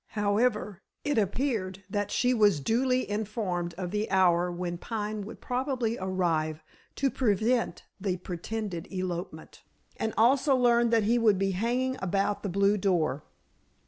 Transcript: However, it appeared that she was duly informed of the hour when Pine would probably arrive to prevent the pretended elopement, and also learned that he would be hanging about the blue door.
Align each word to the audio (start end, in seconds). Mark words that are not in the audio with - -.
However, 0.17 0.81
it 1.03 1.19
appeared 1.19 1.83
that 1.87 2.09
she 2.09 2.33
was 2.33 2.59
duly 2.59 3.07
informed 3.07 3.75
of 3.75 3.91
the 3.91 4.09
hour 4.09 4.51
when 4.51 4.79
Pine 4.79 5.21
would 5.27 5.41
probably 5.41 5.95
arrive 5.99 6.63
to 6.95 7.11
prevent 7.11 7.83
the 7.99 8.17
pretended 8.17 8.91
elopement, 8.91 9.61
and 9.97 10.11
also 10.17 10.55
learned 10.55 10.89
that 10.89 11.03
he 11.03 11.19
would 11.19 11.37
be 11.37 11.51
hanging 11.51 11.97
about 12.01 12.41
the 12.41 12.49
blue 12.49 12.77
door. 12.79 13.25